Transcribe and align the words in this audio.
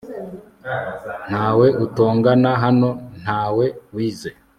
ntawe 1.29 1.67
utongana 1.85 2.51
hano, 2.63 2.89
ntawe 3.21 3.65
wize 3.95 4.29